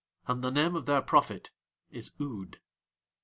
And 0.25 0.43
the 0.43 0.49
name 0.49 0.75
of 0.75 0.87
their 0.87 1.03
prophet 1.03 1.51
is 1.91 2.09
Ood. 2.19 2.59